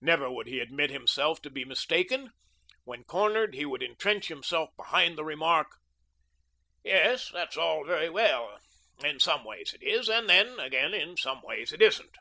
Never 0.00 0.28
would 0.28 0.48
he 0.48 0.58
admit 0.58 0.90
himself 0.90 1.40
to 1.42 1.48
be 1.48 1.64
mistaken; 1.64 2.32
when 2.82 3.04
cornered, 3.04 3.54
he 3.54 3.64
would 3.64 3.84
intrench 3.84 4.26
himself 4.26 4.70
behind 4.76 5.16
the 5.16 5.22
remark, 5.22 5.76
"Yes, 6.82 7.28
that's 7.30 7.56
all 7.56 7.84
very 7.84 8.10
well. 8.10 8.58
In 9.04 9.20
some 9.20 9.44
ways, 9.44 9.72
it 9.72 9.84
is, 9.84 10.08
and 10.08 10.28
then, 10.28 10.58
again, 10.58 10.92
in 10.92 11.16
some 11.16 11.40
ways, 11.42 11.72
it 11.72 11.80
ISN'T." 11.82 12.16